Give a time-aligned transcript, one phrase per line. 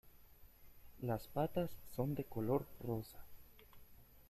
[1.03, 3.23] Las patas son de color rosa.